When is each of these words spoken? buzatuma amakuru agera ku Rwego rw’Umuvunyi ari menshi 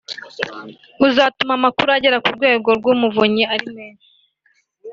buzatuma 0.99 1.53
amakuru 1.55 1.89
agera 1.97 2.17
ku 2.23 2.29
Rwego 2.37 2.69
rw’Umuvunyi 2.79 3.43
ari 3.53 3.67
menshi 3.75 4.09